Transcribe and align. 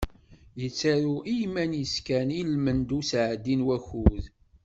Yettaru 0.61 1.15
i 1.23 1.33
yiman-is 1.39 1.93
kan 2.05 2.29
i 2.39 2.41
lmend 2.51 2.89
n 2.91 2.95
usεeddi 2.97 3.55
n 3.55 3.65
wakud. 3.67 4.23